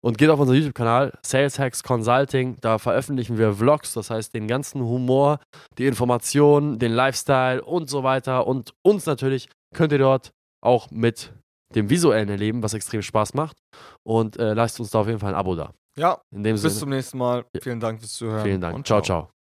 Und 0.03 0.17
geht 0.17 0.29
auf 0.29 0.39
unseren 0.39 0.57
YouTube-Kanal, 0.57 1.13
Sales 1.23 1.59
Hacks 1.59 1.83
Consulting. 1.83 2.57
Da 2.61 2.79
veröffentlichen 2.79 3.37
wir 3.37 3.53
Vlogs, 3.53 3.93
das 3.93 4.09
heißt 4.09 4.33
den 4.33 4.47
ganzen 4.47 4.81
Humor, 4.81 5.39
die 5.77 5.85
Informationen, 5.85 6.79
den 6.79 6.91
Lifestyle 6.91 7.63
und 7.63 7.89
so 7.89 8.03
weiter. 8.03 8.47
Und 8.47 8.73
uns 8.83 9.05
natürlich 9.05 9.47
könnt 9.75 9.91
ihr 9.91 9.99
dort 9.99 10.31
auch 10.63 10.89
mit 10.89 11.33
dem 11.75 11.89
visuellen 11.89 12.29
erleben, 12.29 12.63
was 12.63 12.73
extrem 12.73 13.01
Spaß 13.01 13.33
macht. 13.35 13.57
Und 14.03 14.37
äh, 14.37 14.53
lasst 14.53 14.79
uns 14.79 14.89
da 14.89 15.01
auf 15.01 15.07
jeden 15.07 15.19
Fall 15.19 15.33
ein 15.33 15.39
Abo 15.39 15.55
da. 15.55 15.73
Ja, 15.97 16.21
In 16.31 16.43
dem 16.43 16.53
bis 16.53 16.61
Sinne, 16.61 16.73
zum 16.73 16.89
nächsten 16.89 17.17
Mal. 17.17 17.45
Vielen 17.61 17.79
Dank 17.79 17.99
fürs 17.99 18.13
Zuhören. 18.13 18.43
vielen 18.43 18.61
Dank. 18.61 18.75
und 18.75 18.87
ciao. 18.87 19.01
ciao. 19.01 19.40